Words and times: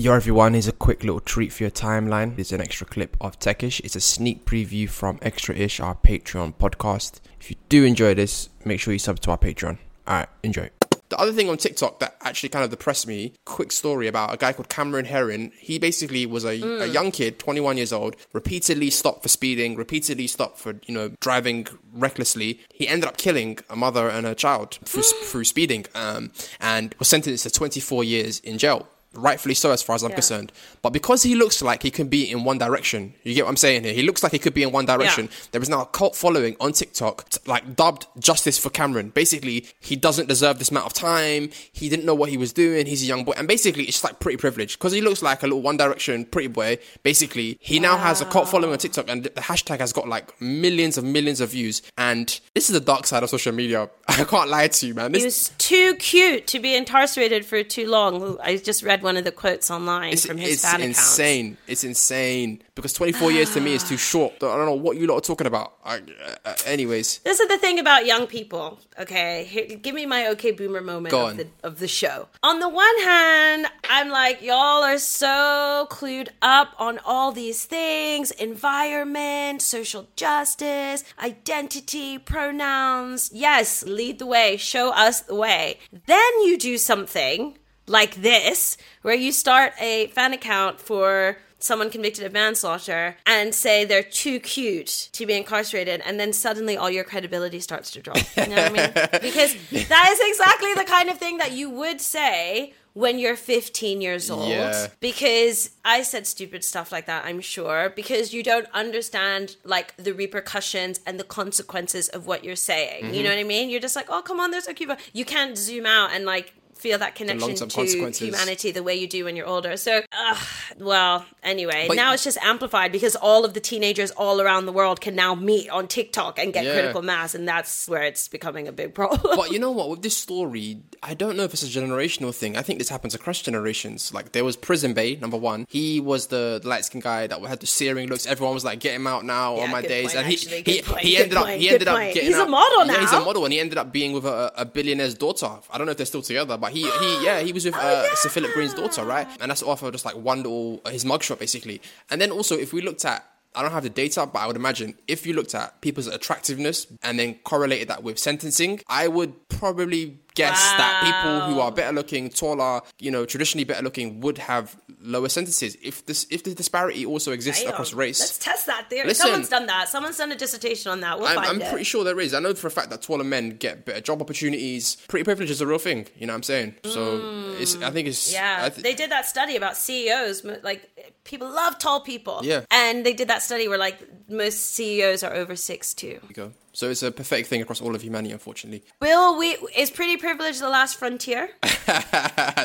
Yo 0.00 0.14
everyone, 0.14 0.54
here's 0.54 0.66
a 0.66 0.72
quick 0.72 1.04
little 1.04 1.20
treat 1.20 1.52
for 1.52 1.62
your 1.62 1.70
timeline. 1.70 2.34
There's 2.34 2.52
an 2.52 2.60
extra 2.62 2.86
clip 2.86 3.18
of 3.20 3.38
Techish. 3.38 3.82
It's 3.84 3.94
a 3.94 4.00
sneak 4.00 4.46
preview 4.46 4.88
from 4.88 5.18
Extra 5.20 5.54
Ish, 5.54 5.78
our 5.78 5.94
Patreon 5.94 6.54
podcast. 6.54 7.20
If 7.38 7.50
you 7.50 7.58
do 7.68 7.84
enjoy 7.84 8.14
this, 8.14 8.48
make 8.64 8.80
sure 8.80 8.94
you 8.94 8.98
sub 8.98 9.20
to 9.20 9.30
our 9.32 9.36
Patreon. 9.36 9.76
Alright, 10.08 10.30
enjoy. 10.42 10.70
The 11.10 11.18
other 11.18 11.34
thing 11.34 11.50
on 11.50 11.58
TikTok 11.58 11.98
that 11.98 12.16
actually 12.22 12.48
kind 12.48 12.64
of 12.64 12.70
depressed 12.70 13.06
me, 13.06 13.34
quick 13.44 13.70
story 13.70 14.06
about 14.06 14.32
a 14.32 14.38
guy 14.38 14.54
called 14.54 14.70
Cameron 14.70 15.04
Herrin. 15.04 15.52
He 15.58 15.78
basically 15.78 16.24
was 16.24 16.46
a, 16.46 16.62
a 16.82 16.86
young 16.86 17.10
kid, 17.10 17.38
21 17.38 17.76
years 17.76 17.92
old, 17.92 18.16
repeatedly 18.32 18.88
stopped 18.88 19.22
for 19.22 19.28
speeding, 19.28 19.76
repeatedly 19.76 20.28
stopped 20.28 20.56
for, 20.56 20.80
you 20.86 20.94
know, 20.94 21.10
driving 21.20 21.68
recklessly. 21.92 22.60
He 22.72 22.88
ended 22.88 23.06
up 23.06 23.18
killing 23.18 23.58
a 23.68 23.76
mother 23.76 24.08
and 24.08 24.26
a 24.26 24.34
child 24.34 24.78
through, 24.82 25.02
through 25.24 25.44
speeding 25.44 25.84
um, 25.94 26.32
and 26.58 26.94
was 26.98 27.08
sentenced 27.08 27.42
to 27.42 27.50
24 27.50 28.02
years 28.02 28.40
in 28.40 28.56
jail 28.56 28.88
rightfully 29.14 29.54
so 29.54 29.72
as 29.72 29.82
far 29.82 29.96
as 29.96 30.02
I'm 30.02 30.10
Yeah. 30.10 30.16
concerned. 30.16 30.52
But 30.82 30.90
because 30.90 31.22
he 31.24 31.34
looks 31.34 31.60
like 31.62 31.82
he 31.82 31.90
can 31.90 32.08
be 32.08 32.30
in 32.30 32.44
one 32.44 32.58
direction, 32.58 33.14
you 33.24 33.34
get 33.34 33.44
what 33.44 33.50
I'm 33.50 33.56
saying 33.56 33.82
here? 33.84 33.92
He 33.92 34.02
looks 34.02 34.22
like 34.22 34.32
he 34.32 34.38
could 34.38 34.54
be 34.54 34.62
in 34.62 34.70
one 34.72 34.86
direction. 34.86 35.28
There 35.52 35.60
is 35.60 35.68
now 35.68 35.82
a 35.82 35.86
cult 35.86 36.14
following 36.16 36.56
on 36.60 36.72
TikTok, 36.72 37.28
t- 37.28 37.38
like 37.46 37.74
dubbed 37.74 38.06
Justice 38.18 38.56
for 38.58 38.70
Cameron. 38.70 39.10
Basically, 39.10 39.66
he 39.80 39.96
doesn't 39.96 40.28
deserve 40.28 40.58
this 40.58 40.70
amount 40.70 40.86
of 40.86 40.92
time. 40.92 41.50
He 41.72 41.88
didn't 41.88 42.04
know 42.04 42.14
what 42.14 42.30
he 42.30 42.36
was 42.36 42.52
doing. 42.52 42.86
He's 42.86 43.02
a 43.02 43.06
young 43.06 43.24
boy. 43.24 43.32
And 43.36 43.48
basically, 43.48 43.84
it's 43.84 44.04
like 44.04 44.20
pretty 44.20 44.36
privilege. 44.36 44.78
Because 44.78 44.92
he 44.92 45.00
looks 45.00 45.22
like 45.22 45.42
a 45.42 45.46
little 45.46 45.62
one 45.62 45.76
direction 45.76 46.24
pretty 46.24 46.48
boy. 46.48 46.78
Basically, 47.02 47.58
he 47.60 47.80
now 47.80 47.96
has 47.98 48.20
a 48.20 48.24
cult 48.26 48.48
following 48.48 48.72
on 48.72 48.78
TikTok 48.78 49.08
and 49.08 49.24
the 49.24 49.30
hashtag 49.30 49.80
has 49.80 49.92
got 49.92 50.06
like 50.08 50.40
millions 50.40 50.96
of 50.96 51.04
millions 51.04 51.40
of 51.40 51.50
views. 51.50 51.82
And 51.98 52.38
this 52.54 52.70
is 52.70 52.74
the 52.74 52.80
dark 52.80 53.06
side 53.06 53.22
of 53.22 53.30
social 53.30 53.52
media. 53.52 53.90
I 54.08 54.24
can't 54.24 54.48
lie 54.48 54.68
to 54.68 54.86
you, 54.86 54.94
man. 54.94 55.12
This, 55.12 55.22
He 55.22 55.26
was 55.26 55.50
too 55.58 55.94
cute 55.96 56.46
to 56.48 56.58
be 56.60 56.76
incarcerated 56.76 57.44
for 57.44 57.62
too 57.62 57.86
long. 57.88 58.38
I 58.42 58.56
just 58.56 58.82
read 58.82 58.99
one 59.02 59.16
of 59.16 59.24
the 59.24 59.32
quotes 59.32 59.70
online 59.70 60.12
It's, 60.12 60.26
from 60.26 60.38
his 60.38 60.54
it's 60.54 60.62
fan 60.64 60.80
accounts. 60.80 60.98
insane. 60.98 61.56
It's 61.66 61.84
insane 61.84 62.62
because 62.74 62.92
24 62.92 63.32
years 63.32 63.52
to 63.54 63.60
me 63.60 63.74
is 63.74 63.82
too 63.88 63.96
short. 63.96 64.34
I 64.36 64.56
don't 64.56 64.66
know 64.66 64.74
what 64.74 64.96
you 64.96 65.06
lot 65.06 65.16
are 65.16 65.20
talking 65.20 65.46
about. 65.46 65.74
I, 65.84 65.96
uh, 65.96 66.00
uh, 66.44 66.54
anyways, 66.66 67.18
This 67.20 67.40
is 67.40 67.48
the 67.48 67.58
thing 67.58 67.78
about 67.78 68.06
young 68.06 68.26
people. 68.26 68.78
Okay, 68.98 69.44
Here, 69.44 69.76
give 69.76 69.94
me 69.94 70.04
my 70.06 70.28
okay 70.28 70.50
boomer 70.50 70.80
moment 70.80 71.14
of 71.14 71.36
the 71.36 71.46
of 71.62 71.78
the 71.78 71.88
show. 71.88 72.28
On 72.42 72.60
the 72.60 72.68
one 72.68 72.98
hand, 73.02 73.66
I'm 73.88 74.10
like, 74.10 74.42
y'all 74.42 74.82
are 74.84 74.98
so 74.98 75.86
clued 75.90 76.28
up 76.42 76.68
on 76.78 76.98
all 77.04 77.32
these 77.32 77.64
things: 77.64 78.30
environment, 78.32 79.62
social 79.62 80.08
justice, 80.16 81.04
identity, 81.22 82.18
pronouns. 82.18 83.30
Yes, 83.32 83.82
lead 83.84 84.18
the 84.18 84.26
way, 84.26 84.56
show 84.56 84.90
us 84.90 85.20
the 85.22 85.34
way. 85.34 85.78
Then 86.06 86.30
you 86.44 86.58
do 86.58 86.76
something 86.78 87.56
like 87.90 88.14
this, 88.14 88.76
where 89.02 89.14
you 89.14 89.32
start 89.32 89.72
a 89.80 90.06
fan 90.08 90.32
account 90.32 90.80
for 90.80 91.38
someone 91.58 91.90
convicted 91.90 92.24
of 92.24 92.32
manslaughter 92.32 93.16
and 93.26 93.54
say 93.54 93.84
they're 93.84 94.02
too 94.02 94.40
cute 94.40 95.10
to 95.12 95.26
be 95.26 95.34
incarcerated, 95.34 96.00
and 96.06 96.18
then 96.18 96.32
suddenly 96.32 96.76
all 96.76 96.88
your 96.88 97.04
credibility 97.04 97.60
starts 97.60 97.90
to 97.90 98.00
drop. 98.00 98.16
You 98.36 98.46
know 98.46 98.56
what 98.56 98.70
I 98.70 98.72
mean? 98.72 98.92
Because 99.20 99.54
that 99.88 100.08
is 100.12 100.30
exactly 100.30 100.74
the 100.74 100.84
kind 100.84 101.10
of 101.10 101.18
thing 101.18 101.38
that 101.38 101.52
you 101.52 101.68
would 101.68 102.00
say 102.00 102.74
when 102.92 103.18
you're 103.18 103.36
15 103.36 104.00
years 104.00 104.30
old. 104.30 104.48
Yeah. 104.48 104.88
Because 105.00 105.70
I 105.84 106.02
said 106.02 106.26
stupid 106.26 106.64
stuff 106.64 106.90
like 106.90 107.06
that, 107.06 107.24
I'm 107.24 107.40
sure, 107.40 107.92
because 107.94 108.32
you 108.32 108.42
don't 108.42 108.66
understand 108.72 109.56
like 109.64 109.96
the 109.96 110.12
repercussions 110.12 111.00
and 111.06 111.20
the 111.20 111.24
consequences 111.24 112.08
of 112.08 112.26
what 112.26 112.42
you're 112.44 112.56
saying. 112.56 113.04
Mm-hmm. 113.04 113.14
You 113.14 113.22
know 113.22 113.30
what 113.30 113.38
I 113.38 113.44
mean? 113.44 113.70
You're 113.70 113.80
just 113.80 113.96
like, 113.96 114.06
oh, 114.08 114.22
come 114.22 114.40
on, 114.40 114.50
they're 114.50 114.60
so 114.60 114.74
cute. 114.74 114.90
You 115.12 115.24
can't 115.24 115.56
zoom 115.56 115.86
out 115.86 116.10
and 116.12 116.24
like 116.24 116.54
feel 116.80 116.98
that 116.98 117.14
connection 117.14 117.54
to 117.54 118.10
humanity 118.24 118.70
the 118.72 118.82
way 118.82 118.94
you 118.96 119.06
do 119.06 119.24
when 119.24 119.36
you're 119.36 119.46
older. 119.46 119.76
So, 119.76 120.02
ugh, 120.12 120.38
well, 120.78 121.24
anyway, 121.42 121.86
But- 121.88 121.96
now 121.96 122.12
it's 122.12 122.24
just 122.24 122.38
amplified 122.42 122.90
because 122.92 123.14
all 123.16 123.44
of 123.44 123.54
the 123.54 123.60
teenagers 123.60 124.10
all 124.12 124.40
around 124.40 124.66
the 124.66 124.72
world 124.72 125.00
can 125.00 125.14
now 125.14 125.34
meet 125.34 125.68
on 125.70 125.86
TikTok 125.88 126.38
and 126.38 126.52
get 126.52 126.64
Yeah. 126.64 126.72
critical 126.72 127.02
mass, 127.02 127.34
and 127.34 127.46
that's 127.46 127.88
where 127.88 128.02
it's 128.02 128.28
becoming 128.28 128.66
a 128.68 128.72
big 128.72 128.94
problem. 128.94 129.36
but 129.36 129.50
you 129.52 129.58
know 129.64 129.70
what? 129.70 129.88
With 129.90 130.02
this 130.02 130.16
story, 130.16 130.78
I 131.02 131.14
don't 131.14 131.36
know 131.36 131.44
if 131.44 131.54
it's 131.54 131.62
a 131.62 131.66
generational 131.80 132.34
thing. 132.34 132.58
I 132.58 132.62
think 132.62 132.78
this 132.78 132.90
happens 132.90 133.14
across 133.14 133.40
generations. 133.40 134.12
Like 134.12 134.32
there 134.32 134.44
was 134.44 134.54
Prison 134.56 134.92
Bae, 134.92 135.16
number 135.18 135.38
one. 135.38 135.66
He 135.68 135.98
was 135.98 136.26
the 136.26 136.60
light 136.62 136.84
skinned 136.84 137.02
guy 137.04 137.26
that 137.26 137.40
had 137.40 137.60
the 137.60 137.66
searing 137.66 138.08
looks. 138.08 138.26
Everyone 138.26 138.52
was 138.54 138.64
like, 138.66 138.80
"Get 138.80 138.94
him 138.94 139.06
out 139.06 139.24
now!" 139.24 139.56
Yeah, 139.56 139.62
on 139.64 139.70
my 139.70 139.80
days, 139.80 140.12
point, 140.12 140.16
and 140.16 140.26
he 140.26 140.34
actually. 140.34 140.62
he, 140.62 140.82
point, 140.82 141.00
he 141.00 141.16
ended 141.16 141.38
up 141.38 141.48
he 141.48 141.70
ended 141.70 141.88
up 141.88 141.96
getting 141.98 142.24
He's 142.24 142.36
a 142.36 142.42
out- 142.42 142.50
model 142.50 142.86
Yeah, 142.86 143.00
he's 143.00 143.12
a 143.12 143.20
model, 143.20 143.44
and 143.44 143.52
he 143.52 143.60
ended 143.60 143.78
up 143.78 143.92
being 143.92 144.12
with 144.12 144.26
a, 144.26 144.52
a 144.56 144.66
billionaire's 144.66 145.14
daughter. 145.14 145.48
I 145.70 145.78
don't 145.78 145.86
know 145.86 145.92
if 145.92 145.96
they're 145.96 146.04
still 146.04 146.20
together, 146.22 146.58
but 146.58 146.72
he 146.72 146.82
he 146.82 147.24
yeah 147.24 147.40
he 147.40 147.52
was 147.54 147.64
with 147.64 147.76
Oh, 147.76 147.80
uh, 147.80 148.14
Sir 148.16 148.28
Philip 148.28 148.52
Green's 148.52 148.74
daughter, 148.74 149.02
right? 149.04 149.26
And 149.40 149.50
that's 149.50 149.62
off 149.62 149.82
of 149.82 149.92
just 149.92 150.04
like 150.04 150.16
one 150.16 150.38
little 150.42 150.82
his 150.90 151.06
mugshot 151.06 151.38
basically. 151.38 151.80
And 152.10 152.20
then 152.20 152.30
also 152.30 152.58
if 152.58 152.74
we 152.74 152.82
looked 152.82 153.06
at 153.06 153.24
I 153.52 153.62
don't 153.62 153.72
have 153.72 153.82
the 153.82 153.90
data, 153.90 154.26
but 154.32 154.38
I 154.38 154.46
would 154.46 154.54
imagine 154.54 154.94
if 155.08 155.26
you 155.26 155.32
looked 155.32 155.56
at 155.56 155.80
people's 155.80 156.06
attractiveness 156.06 156.86
and 157.02 157.18
then 157.18 157.34
correlated 157.42 157.88
that 157.88 158.04
with 158.04 158.16
sentencing, 158.16 158.80
I 158.86 159.08
would 159.08 159.48
probably 159.48 160.20
guess 160.34 160.58
that 160.72 161.02
people 161.04 161.40
who 161.52 161.60
are 161.60 161.72
better 161.72 161.92
looking, 161.92 162.30
taller, 162.30 162.80
you 162.98 163.10
know, 163.10 163.24
traditionally 163.24 163.64
better 163.64 163.82
looking 163.82 164.20
would 164.20 164.38
have 164.38 164.80
lower 165.00 165.28
sentences. 165.28 165.76
If 165.82 166.06
this 166.06 166.26
if 166.30 166.44
the 166.44 166.54
disparity 166.54 167.06
also 167.06 167.32
exists 167.32 167.62
Damn. 167.62 167.72
across 167.72 167.92
race. 167.92 168.20
Let's 168.20 168.38
test 168.38 168.66
that 168.66 168.90
theory. 168.90 169.08
Listen. 169.08 169.26
Someone's 169.26 169.48
done 169.48 169.66
that. 169.66 169.88
Someone's 169.88 170.18
done 170.18 170.32
a 170.32 170.36
dissertation 170.36 170.92
on 170.92 171.00
that. 171.00 171.18
We'll 171.18 171.28
I'm, 171.28 171.38
I'm 171.38 171.60
pretty 171.60 171.84
sure 171.84 172.04
there 172.04 172.20
is. 172.20 172.34
I 172.34 172.40
know 172.40 172.54
for 172.54 172.66
a 172.66 172.70
fact 172.70 172.90
that 172.90 173.02
taller 173.02 173.24
men 173.24 173.50
get 173.50 173.84
better 173.84 174.00
job 174.00 174.20
opportunities. 174.20 174.96
Pretty 175.08 175.24
privilege 175.24 175.50
is 175.50 175.60
a 175.60 175.66
real 175.66 175.78
thing. 175.78 176.06
You 176.16 176.26
know 176.26 176.32
what 176.32 176.38
I'm 176.38 176.42
saying? 176.44 176.74
So 176.84 177.54
it's. 177.58 177.76
I 177.82 177.90
think 177.90 178.08
it's. 178.08 178.30
Mm. 178.30 178.34
Yeah, 178.34 178.68
th- 178.68 178.82
they 178.82 178.94
did 178.94 179.10
that 179.10 179.26
study 179.26 179.56
about 179.56 179.76
CEOs. 179.76 180.44
Like 180.62 180.90
people 181.24 181.48
love 181.48 181.78
tall 181.78 182.00
people. 182.00 182.40
Yeah. 182.42 182.64
and 182.70 183.04
they 183.04 183.12
did 183.12 183.28
that 183.28 183.42
study 183.42 183.68
where 183.68 183.78
like 183.78 183.98
most 184.28 184.74
CEOs 184.74 185.22
are 185.22 185.32
over 185.32 185.56
six 185.56 185.94
two. 185.94 186.20
go. 186.32 186.52
So 186.72 186.88
it's 186.88 187.02
a 187.02 187.10
pathetic 187.10 187.46
thing 187.46 187.62
across 187.62 187.80
all 187.80 187.94
of 187.94 188.02
humanity, 188.02 188.32
unfortunately. 188.32 188.84
Will 189.00 189.36
we? 189.38 189.56
Is 189.76 189.90
pretty 189.90 190.16
privilege 190.16 190.58
the 190.60 190.68
last 190.68 190.98
frontier? 190.98 191.50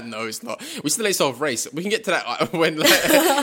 no, 0.03 0.25
it's 0.27 0.43
not. 0.43 0.61
We 0.83 0.89
still 0.91 1.07
ain't 1.07 1.15
solved 1.15 1.41
race. 1.41 1.67
We 1.73 1.81
can 1.81 1.89
get 1.89 2.03
to 2.05 2.11
that 2.11 2.23
uh, 2.27 2.45
when 2.57 2.77
like, 2.77 2.89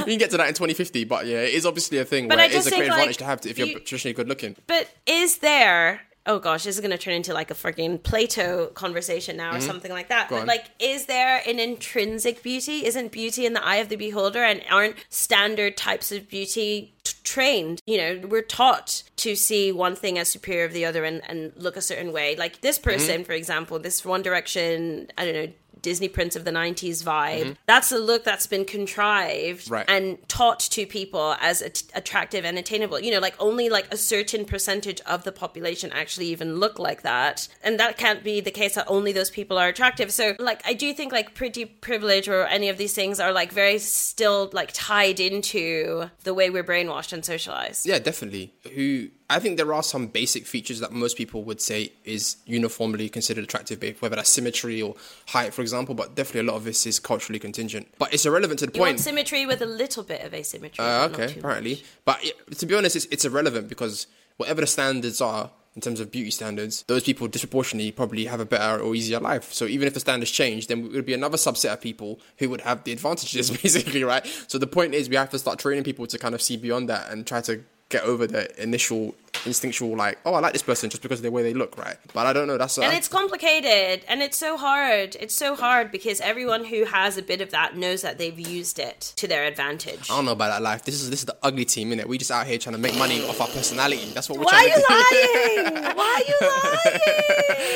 we 0.07 0.13
can 0.13 0.19
get 0.19 0.31
to 0.31 0.37
that 0.37 0.49
in 0.49 0.55
2050. 0.55 1.05
But 1.05 1.27
yeah, 1.27 1.41
it 1.43 1.55
is 1.55 1.67
obviously 1.67 1.99
a 1.99 2.05
thing 2.05 2.29
But 2.29 2.37
where 2.37 2.45
I 2.45 2.49
it 2.49 2.55
is 2.55 2.67
a 2.67 2.71
great 2.71 2.79
think, 2.81 2.91
advantage 2.93 3.09
like, 3.09 3.17
to 3.19 3.25
have 3.25 3.41
to, 3.43 3.51
if 3.51 3.59
you're 3.59 3.69
you- 3.69 3.81
traditionally 3.81 4.15
good 4.15 4.29
looking. 4.29 4.57
But 4.67 4.89
is 5.07 5.39
there? 5.39 6.03
Oh 6.25 6.39
gosh, 6.39 6.63
this 6.65 6.77
is 6.77 6.81
going 6.81 6.93
to 6.93 6.99
turn 6.99 7.15
into 7.15 7.35
like 7.35 7.51
a 7.51 7.55
freaking 7.55 8.01
Plato 8.01 8.67
conversation 8.69 9.37
now, 9.37 9.57
or 9.57 9.61
something 9.61 9.91
like 9.91 10.09
that. 10.09 10.27
Mm-hmm. 10.27 10.35
Go 10.35 10.37
but 10.37 10.43
on. 10.43 10.47
like, 10.47 10.67
is 10.79 11.07
there 11.07 11.43
an 11.49 11.59
intrinsic 11.59 12.43
beauty? 12.45 12.87
Isn't 12.87 13.11
beauty 13.11 13.45
in 13.45 13.55
the 13.55 13.65
eye 13.65 13.77
of 13.77 13.89
the 13.89 13.97
beholder? 13.97 14.43
And 14.45 14.63
aren't 14.71 14.97
standard 15.09 15.77
types 15.77 16.13
of 16.13 16.29
beauty 16.29 16.95
t- 17.03 17.15
trained? 17.25 17.81
You 17.87 17.99
know, 17.99 18.21
we're 18.29 18.43
taught 18.43 19.03
to 19.17 19.35
see 19.35 19.73
one 19.73 19.97
thing 19.97 20.17
as 20.17 20.29
superior 20.31 20.65
of 20.65 20.73
the 20.73 20.85
other 20.85 21.03
and, 21.05 21.23
and 21.29 21.53
look 21.57 21.77
a 21.77 21.83
certain 21.83 22.13
way. 22.13 22.37
Like 22.37 22.61
this 22.61 22.79
Mm-hmm. 22.79 22.91
person, 22.91 23.25
for 23.25 23.33
example, 23.33 23.79
this 23.81 24.05
One 24.05 24.23
Direction. 24.23 25.09
I 25.19 25.25
don't 25.25 25.35
know. 25.35 25.53
Disney 25.83 26.09
Prince 26.09 26.37
of 26.37 26.45
the 26.45 26.51
90s 26.53 27.03
vibe. 27.05 27.57
That's 27.67 27.93
a 27.93 27.99
look 27.99 28.25
that's 28.25 28.47
been 28.47 28.65
contrived 28.65 29.43
Mm-hmm. 29.67 29.73
Right. 29.75 29.85
and 29.89 30.19
taught 30.29 30.61
to 30.61 30.87
people 30.87 31.37
as 31.41 31.61
at- 31.63 31.83
attractive 31.95 32.45
and 32.45 32.59
attainable. 32.59 33.01
You 33.01 33.11
know, 33.13 33.19
like 33.19 33.35
only 33.41 33.69
like 33.69 33.93
a 33.93 33.97
certain 33.97 34.45
percentage 34.45 35.01
of 35.03 35.25
the 35.25 35.33
population 35.33 35.91
actually 35.93 36.27
even 36.27 36.57
look 36.57 36.79
like 36.79 37.03
that. 37.03 37.49
And 37.63 37.79
that 37.81 37.99
can't 37.99 38.23
be 38.23 38.41
the 38.41 38.51
case 38.51 38.75
that 38.77 38.87
only 38.89 39.13
those 39.13 39.31
people 39.31 39.59
are 39.59 39.69
attractive. 39.69 40.13
So 40.13 40.35
like 40.39 40.63
I 40.67 40.73
do 40.75 40.93
think 40.95 41.13
like 41.13 41.35
pretty 41.35 41.65
privilege 41.65 42.29
or 42.29 42.45
any 42.47 42.69
of 42.69 42.79
these 42.79 42.95
things 42.95 43.19
are 43.21 43.33
like 43.33 43.53
very 43.53 43.79
still 43.79 44.51
like 44.53 44.71
tied 44.73 45.19
into 45.21 46.11
the 46.25 46.35
way 46.35 46.49
we're 46.51 46.65
brainwashed 46.65 47.13
and 47.13 47.25
socialized. 47.25 47.87
Yeah, 47.87 47.99
definitely. 47.99 48.55
Who 48.75 49.09
I 49.33 49.39
think 49.39 49.57
there 49.57 49.73
are 49.73 49.83
some 49.83 50.07
basic 50.09 50.47
features 50.47 50.81
that 50.81 50.93
most 50.93 51.17
people 51.17 51.43
would 51.45 51.61
say 51.61 51.93
is 52.05 52.37
uniformly 52.47 53.09
considered 53.09 53.45
attractive, 53.45 53.81
whether 54.03 54.17
that's 54.17 54.29
symmetry 54.31 54.83
or 54.83 54.95
height, 55.29 55.55
for 55.55 55.63
example. 55.63 55.95
But 55.95 56.15
definitely 56.15 56.49
a 56.49 56.53
lot 56.53 56.57
of 56.57 56.65
this 56.65 56.87
is 56.87 56.99
culturally 56.99 57.39
contingent. 57.39 57.89
But 57.99 58.13
it's 58.13 58.27
irrelevant 58.27 58.61
to 58.61 58.67
the 58.67 58.75
You 58.75 58.81
want 58.81 58.91
point. 58.93 59.01
symmetry 59.01 59.47
with 59.47 59.63
a 59.63 59.67
little 59.67 60.03
bit 60.03 60.23
of 60.23 60.35
asymmetry. 60.35 60.85
Uh, 60.85 61.09
okay, 61.09 61.35
apparently. 61.39 61.77
much. 61.77 61.85
But 62.05 62.25
it, 62.25 62.59
to 62.59 62.67
be 62.67 62.75
honest, 62.75 62.97
it's, 62.97 63.07
it's 63.07 63.25
irrelevant 63.25 63.69
because 63.69 64.07
whatever 64.37 64.61
the 64.61 64.67
standards 64.67 65.21
are 65.21 65.51
in 65.75 65.81
terms 65.81 66.01
of 66.01 66.11
beauty 66.11 66.31
standards, 66.31 66.83
those 66.87 67.03
people 67.03 67.27
disproportionately 67.29 67.91
probably 67.93 68.27
have 68.27 68.41
a 68.41 68.45
better 68.45 68.83
or 68.83 68.95
easier 68.95 69.19
life. 69.19 69.53
So 69.55 69.65
even 69.65 69.89
if 69.89 69.95
the 69.95 70.01
standards 70.01 70.31
change, 70.31 70.67
then 70.67 70.85
it 70.85 70.93
would 70.93 71.07
be 71.07 71.15
another 71.15 71.39
subset 71.39 71.73
of 71.73 71.81
people 71.81 72.21
who 72.37 72.51
would 72.51 72.61
have 72.61 72.85
the 72.85 72.93
advantages, 72.93 73.51
basically, 73.63 74.05
right? 74.05 74.27
So 74.49 74.59
the 74.59 74.67
point 74.67 74.93
is, 74.95 75.09
we 75.09 75.17
have 75.17 75.31
to 75.31 75.39
start 75.39 75.59
training 75.59 75.85
people 75.85 76.07
to 76.07 76.19
kind 76.19 76.35
of 76.35 76.43
see 76.43 76.59
beyond 76.59 76.91
that 76.91 77.11
and 77.11 77.27
try 77.27 77.41
to 77.43 77.65
get 77.89 78.03
over 78.05 78.27
the 78.27 78.63
initial 78.63 79.15
instinctual 79.47 79.97
like, 79.97 80.19
oh, 80.25 80.35
I 80.35 80.41
like 80.41 80.53
this 80.53 80.63
person 80.63 80.91
just 80.91 81.03
because 81.03 81.19
of 81.19 81.25
the 81.25 81.31
way 81.31 81.43
they 81.43 81.55
look, 81.55 81.77
right? 81.79 81.97
But 82.13 82.27
I 82.27 82.33
don't 82.33 82.47
know. 82.47 82.59
That's 82.59 82.79
and 82.79 82.87
uh, 82.87 82.97
it's 82.97 83.09
complicated 83.09 84.05
and 84.09 84.23
it's 84.23 84.37
so 84.37 84.57
hard 84.57 85.17
it's 85.19 85.35
so 85.35 85.55
hard 85.57 85.91
because 85.91 86.21
everyone 86.21 86.65
who 86.65 86.85
has 86.85 87.17
a 87.17 87.23
bit 87.23 87.41
of 87.41 87.51
that 87.51 87.77
knows 87.77 88.03
that 88.03 88.19
they've 88.19 88.39
used 88.39 88.79
it 88.79 89.13
to 89.17 89.27
their 89.27 89.45
advantage 89.45 90.11
I 90.11 90.17
don't 90.17 90.25
know 90.25 90.33
about 90.33 90.49
that 90.49 90.63
life. 90.63 90.85
This 90.85 90.95
is 90.95 91.11
this 91.11 91.21
is 91.21 91.27
the 91.27 91.37
ugly 91.43 91.65
team, 91.65 91.91
innit? 91.91 92.07
We 92.07 92.19
just 92.19 92.31
out 92.31 92.47
here 92.47 92.59
trying 92.59 92.75
to 92.75 92.81
make 92.81 92.97
money 92.97 93.25
off 93.27 93.41
our 93.41 93.49
personality. 93.49 94.11
That's 94.15 94.29
what 94.29 94.39
we're 94.39 94.45
why 94.45 94.71
are 94.77 94.81
trying 94.81 95.65
you 95.65 95.65
to 95.65 95.71
do. 95.71 95.73
lying 95.73 95.97
why 95.97 96.23
are 96.23 96.29
you 96.29 96.49
lying 96.49 97.13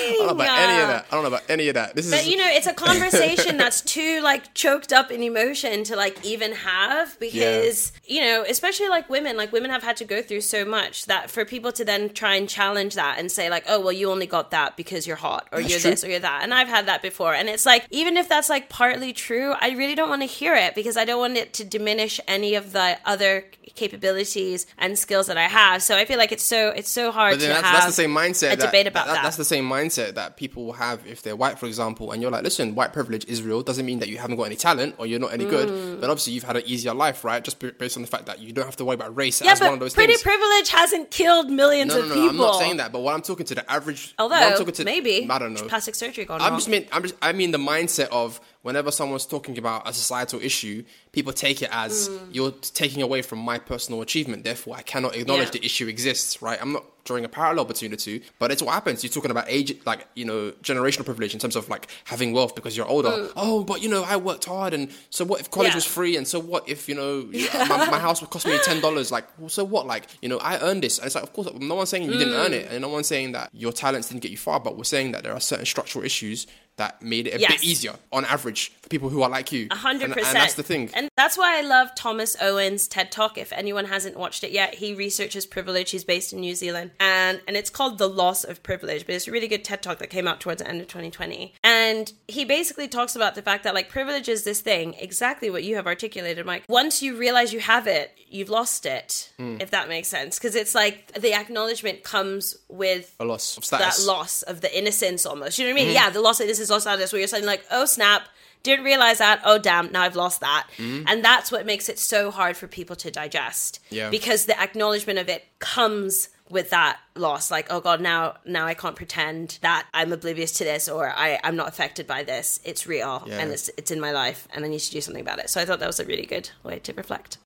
I 0.06 0.14
don't 0.18 0.26
know 0.26 0.32
about 0.34 0.58
any 0.58 0.82
of 0.82 0.88
that. 0.88 1.06
I 1.10 1.14
don't 1.14 1.22
know 1.22 1.28
about 1.28 1.42
any 1.48 1.68
of 1.68 1.74
that. 1.74 1.94
This 1.96 2.06
is 2.06 2.10
But 2.12 2.20
is 2.20 2.28
you 2.28 2.36
know, 2.36 2.48
it's 2.48 2.66
a 2.66 2.74
conversation 2.86 3.56
that's 3.56 3.80
too 3.80 4.20
like 4.20 4.54
choked 4.54 4.92
up 4.92 5.10
in 5.10 5.22
emotion 5.22 5.84
to 5.84 5.96
like 5.96 6.24
even 6.24 6.52
have 6.52 7.18
because 7.18 7.92
you 8.04 8.20
know, 8.20 8.44
especially 8.48 8.88
like 8.88 9.08
women, 9.08 9.36
like 9.36 9.52
women 9.52 9.70
have 9.70 9.82
had 9.82 9.96
to 9.96 10.04
go 10.04 10.22
through 10.22 10.42
so 10.42 10.64
much 10.64 11.06
that 11.06 11.30
for 11.30 11.44
people 11.46 11.72
to 11.72 11.84
then 11.84 12.10
try 12.10 12.34
and 12.34 12.48
challenge 12.48 12.94
that 12.94 13.18
and 13.18 13.30
say 13.32 13.48
like, 13.48 13.64
oh 13.68 13.80
well, 13.80 13.92
you 13.92 14.10
only 14.10 14.26
got 14.26 14.50
that 14.50 14.76
because 14.76 15.06
you're 15.06 15.16
hot 15.16 15.48
or 15.52 15.58
That's 15.60 15.70
you're 15.70 15.80
true. 15.80 15.90
this 15.90 16.04
or 16.04 16.08
you're 16.10 16.20
that, 16.20 16.42
and 16.42 16.52
I've 16.52 16.68
had 16.68 16.86
that 16.86 17.00
before, 17.02 17.32
and 17.34 17.48
it's 17.48 17.64
like 17.66 17.86
even 17.90 18.16
if 18.16 18.28
that's 18.28 18.48
like 18.50 18.68
partly 18.68 19.12
true, 19.12 19.54
I 19.60 19.70
really 19.70 19.94
don't 19.94 20.08
want 20.08 20.22
to 20.22 20.26
hear 20.26 20.54
it 20.54 20.74
because 20.74 20.96
I 20.96 21.04
don't 21.04 21.18
want 21.20 21.36
it 21.36 21.52
to 21.54 21.64
diminish 21.64 22.20
any 22.28 22.54
of 22.56 22.72
the 22.72 22.98
other 23.04 23.44
capabilities 23.74 24.66
and 24.78 24.98
skills 24.98 25.26
that 25.28 25.36
I 25.36 25.44
have. 25.44 25.82
So 25.82 25.96
I 25.96 26.04
feel 26.04 26.18
like 26.18 26.32
it's 26.32 26.42
so 26.42 26.70
it's 26.70 26.90
so 26.90 27.12
hard 27.12 27.34
But 27.34 27.40
to 27.42 27.46
that's, 27.48 27.60
have 27.62 27.74
that's 27.74 27.86
the 27.86 27.92
same 27.92 28.10
mindset. 28.14 28.52
a 28.52 28.56
that, 28.56 28.66
debate 28.66 28.86
about 28.86 29.06
that. 29.06 29.22
That's 29.22 29.36
the 29.36 29.44
same 29.44 29.64
mindset 29.68 30.14
that 30.14 30.36
people 30.36 30.64
will 30.66 30.72
have 30.74 31.06
if 31.06 31.22
they're 31.22 31.36
white, 31.36 31.58
for 31.58 31.66
example, 31.66 32.12
and 32.12 32.20
you're 32.22 32.30
like, 32.30 32.42
listen, 32.42 32.74
white 32.74 32.92
privilege 32.92 33.24
is 33.26 33.42
real. 33.42 33.62
Doesn't 33.62 33.86
mean 33.86 33.98
that 34.00 34.08
you 34.08 34.18
haven't 34.18 34.36
got 34.36 34.44
any 34.44 34.56
talent 34.56 34.94
or 34.98 35.06
you're 35.06 35.20
not 35.20 35.32
any 35.32 35.44
Mm. 35.46 35.50
good. 35.50 36.00
But 36.00 36.10
obviously, 36.10 36.32
you've 36.32 36.42
had 36.44 36.56
an 36.56 36.62
easier 36.66 36.92
life, 36.92 37.24
right? 37.24 37.42
Just 37.44 37.58
based 37.78 37.96
on 37.96 38.02
the 38.02 38.08
fact 38.08 38.26
that 38.26 38.40
you 38.40 38.52
don't 38.52 38.64
have 38.64 38.76
to 38.76 38.84
worry 38.84 38.94
about 38.94 39.14
race 39.16 39.40
yeah, 39.40 39.52
as 39.52 39.60
one 39.60 39.74
of 39.74 39.78
those 39.80 39.94
pretty 39.94 40.14
things. 40.14 40.22
privilege 40.22 40.68
hasn't 40.70 41.10
killed 41.12 41.35
millions 41.44 41.94
no, 41.94 42.00
no, 42.00 42.02
of 42.04 42.08
no, 42.08 42.14
people. 42.14 42.28
I'm 42.30 42.36
not 42.36 42.58
saying 42.58 42.76
that. 42.78 42.92
But 42.92 43.00
what 43.00 43.14
I'm 43.14 43.22
talking 43.22 43.46
to 43.46 43.54
the 43.54 43.70
average, 43.70 44.14
what 44.16 44.32
I'm 44.32 44.42
Although 44.42 44.58
talking 44.58 44.74
to, 44.74 44.84
maybe 44.84 45.26
I 45.30 45.38
don't 45.38 45.54
know. 45.54 45.62
plastic 45.68 45.94
surgery 45.94 46.24
gone 46.24 46.40
I'm 46.40 46.50
wrong. 46.50 46.58
just 46.58 46.68
mean 46.68 46.86
I'm 46.92 47.02
just 47.02 47.14
I 47.22 47.32
mean 47.32 47.50
the 47.50 47.58
mindset 47.58 48.08
of 48.08 48.40
whenever 48.66 48.90
someone's 48.90 49.26
talking 49.26 49.56
about 49.58 49.88
a 49.88 49.92
societal 49.92 50.40
issue, 50.50 50.82
people 51.12 51.32
take 51.32 51.58
it 51.62 51.70
as 51.72 52.08
Mm. 52.08 52.28
you're 52.36 52.54
taking 52.84 53.00
away 53.02 53.20
from 53.22 53.38
my 53.50 53.58
personal 53.58 54.02
achievement. 54.02 54.44
Therefore, 54.44 54.74
I 54.76 54.82
cannot 54.82 55.14
acknowledge 55.16 55.46
Yeah. 55.48 55.58
the 55.60 55.64
issue 55.64 55.86
exists. 55.94 56.42
Right? 56.42 56.58
I'm 56.60 56.72
not 56.78 56.84
drawing 57.08 57.24
a 57.24 57.28
parallel 57.28 57.64
between 57.72 57.92
the 57.92 57.96
two, 57.96 58.20
but 58.40 58.50
it's 58.52 58.60
what 58.60 58.72
happens. 58.74 59.04
You're 59.04 59.12
talking 59.18 59.30
about 59.30 59.46
age, 59.48 59.70
like 59.86 60.00
you 60.20 60.24
know, 60.30 60.50
generational 60.68 61.04
privilege 61.04 61.32
in 61.34 61.40
terms 61.44 61.54
of 61.60 61.68
like 61.74 61.86
having 62.12 62.32
wealth 62.32 62.54
because 62.58 62.76
you're 62.76 62.90
older. 62.96 63.30
Oh, 63.36 63.62
but 63.62 63.80
you 63.82 63.88
know, 63.88 64.02
I 64.02 64.16
worked 64.16 64.46
hard, 64.46 64.74
and 64.74 64.84
so 65.10 65.24
what 65.24 65.38
if 65.40 65.46
college 65.50 65.68
Mm. 65.70 65.74
Yeah. 65.74 65.76
was 65.76 65.84
free? 65.98 66.16
And 66.18 66.26
so 66.26 66.38
what 66.40 66.68
if 66.68 66.88
you 66.88 66.96
know 66.96 67.12
my, 67.72 67.78
my 67.96 68.00
house 68.06 68.20
would 68.20 68.30
cost 68.30 68.44
me 68.46 68.58
ten 68.64 68.80
dollars? 68.80 69.12
Like, 69.16 69.26
well, 69.38 69.48
so 69.48 69.62
what? 69.64 69.86
Like, 69.86 70.04
you 70.22 70.28
know, 70.28 70.38
I 70.38 70.58
earned 70.58 70.82
this, 70.82 70.98
and 70.98 71.06
it's 71.06 71.14
like, 71.14 71.24
of 71.28 71.32
course, 71.32 71.48
no 71.72 71.74
one's 71.76 71.90
saying 71.90 72.02
you 72.10 72.18
didn't 72.18 72.34
earn 72.34 72.50
Mm. 72.52 72.60
it, 72.60 72.68
and 72.72 72.80
no 72.82 72.88
one's 72.88 73.06
saying 73.06 73.32
that 73.32 73.50
your 73.52 73.72
talents 73.72 74.08
didn't 74.08 74.22
get 74.22 74.32
you 74.32 74.36
far, 74.48 74.58
but 74.58 74.76
we're 74.76 74.84
saying 74.96 75.12
that 75.12 75.22
there 75.22 75.32
are 75.32 75.40
certain 75.52 75.66
structural 75.66 76.04
issues 76.04 76.46
that 76.76 77.00
made 77.02 77.26
it 77.26 77.34
a 77.34 77.40
Yes. 77.40 77.52
bit 77.52 77.64
easier 77.64 77.94
on 78.12 78.24
average 78.26 78.72
for 78.82 78.88
people 78.88 79.08
who 79.08 79.22
are 79.22 79.30
like 79.30 79.50
you. 79.50 79.66
A 79.70 79.74
hundred 79.76 80.06
And- 80.06 80.14
percent. 80.14 80.34
And 80.34 80.42
that's 80.42 80.54
the 80.54 80.62
thing. 80.62 80.90
And 80.94 81.08
that's 81.16 81.38
why 81.38 81.58
I 81.58 81.62
love 81.62 81.94
Thomas 81.94 82.36
Owen's 82.40 82.86
TED 82.86 83.10
Talk. 83.10 83.38
If 83.38 83.52
anyone 83.52 83.86
hasn't 83.86 84.16
watched 84.16 84.44
it 84.44 84.50
yet, 84.50 84.74
he 84.74 84.92
researches 84.94 85.46
privilege. 85.46 85.90
He's 85.90 86.04
based 86.04 86.32
in 86.32 86.40
New 86.40 86.54
Zealand. 86.54 86.90
And 87.00 87.40
and 87.48 87.56
it's 87.56 87.70
called 87.70 87.98
The 87.98 88.08
Loss 88.08 88.44
of 88.44 88.62
Privilege. 88.62 89.06
But 89.06 89.14
it's 89.14 89.26
a 89.26 89.30
really 89.30 89.48
good 89.48 89.64
TED 89.64 89.82
Talk 89.82 89.98
that 89.98 90.10
came 90.10 90.28
out 90.28 90.40
towards 90.40 90.60
the 90.62 90.68
end 90.68 90.80
of 90.80 90.86
2020. 90.88 91.54
And 91.64 92.12
he 92.28 92.44
basically 92.44 92.88
talks 92.88 93.16
about 93.16 93.34
the 93.34 93.42
fact 93.42 93.64
that 93.64 93.74
like 93.74 93.88
privilege 93.88 94.28
is 94.28 94.44
this 94.44 94.60
thing, 94.60 94.94
exactly 94.98 95.48
what 95.50 95.64
you 95.64 95.76
have 95.76 95.86
articulated, 95.86 96.44
Mike. 96.44 96.64
Once 96.68 97.02
you 97.02 97.16
realize 97.16 97.52
you 97.54 97.60
have 97.60 97.86
it, 97.86 98.12
you've 98.28 98.50
lost 98.50 98.84
it. 98.86 99.30
Hmm. 99.38 99.56
If 99.60 99.70
that 99.70 99.88
makes 99.88 100.08
sense. 100.08 100.38
Because 100.38 100.54
it's 100.54 100.74
like 100.74 101.12
the 101.12 101.32
acknowledgement 101.32 102.02
comes 102.02 102.56
with 102.68 103.14
a 103.18 103.24
loss 103.24 103.56
of 103.56 103.66
that 103.70 103.98
loss 104.04 104.42
of 104.42 104.60
the 104.60 104.76
innocence 104.78 105.24
almost. 105.24 105.58
You 105.58 105.66
know 105.66 105.72
what 105.74 105.80
I 105.80 105.84
mean? 105.86 105.94
Yeah, 105.94 106.10
the 106.10 106.20
loss 106.20 106.40
of 106.40 106.44
innocence, 106.46 106.65
loss 106.70 106.78
of 106.86 106.92
status, 106.92 107.12
where 107.12 107.18
you're 107.20 107.28
saying 107.28 107.46
like, 107.46 107.64
oh 107.70 107.84
snap, 107.84 108.22
didn't 108.62 108.84
realize 108.84 109.18
that. 109.18 109.40
Oh 109.44 109.58
damn, 109.58 109.92
now 109.92 110.02
I've 110.02 110.16
lost 110.16 110.40
that. 110.40 110.66
Mm-hmm. 110.76 111.04
And 111.08 111.24
that's 111.24 111.50
what 111.52 111.66
makes 111.66 111.88
it 111.88 111.98
so 111.98 112.30
hard 112.30 112.56
for 112.56 112.66
people 112.66 112.96
to 112.96 113.10
digest. 113.10 113.80
Yeah. 113.90 114.10
Because 114.10 114.46
the 114.46 114.60
acknowledgement 114.60 115.18
of 115.18 115.28
it 115.28 115.44
comes 115.58 116.28
with 116.48 116.70
that 116.70 116.98
loss. 117.16 117.50
Like, 117.50 117.66
oh 117.70 117.80
god, 117.80 118.00
now 118.00 118.36
now 118.44 118.66
I 118.66 118.74
can't 118.74 118.94
pretend 118.94 119.58
that 119.62 119.86
I'm 119.92 120.12
oblivious 120.12 120.52
to 120.58 120.64
this 120.64 120.88
or 120.88 121.10
I, 121.10 121.40
I'm 121.42 121.56
not 121.56 121.66
affected 121.68 122.06
by 122.06 122.22
this. 122.22 122.60
It's 122.64 122.86
real 122.86 123.24
Yeah. 123.26 123.38
and 123.40 123.50
it's 123.50 123.68
it's 123.76 123.90
in 123.90 123.98
my 124.00 124.12
life 124.12 124.46
and 124.54 124.64
I 124.64 124.68
need 124.68 124.78
to 124.78 124.90
do 124.92 125.00
something 125.00 125.22
about 125.22 125.40
it. 125.40 125.50
So 125.50 125.60
I 125.60 125.64
thought 125.64 125.80
that 125.80 125.88
was 125.88 125.98
a 125.98 126.04
really 126.04 126.26
good 126.26 126.50
way 126.62 126.78
to 126.78 126.92
reflect. 126.92 127.34